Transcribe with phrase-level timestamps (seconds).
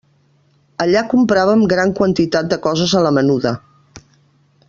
[0.85, 3.55] Allà compràvem gran quantitat de coses a la menuda.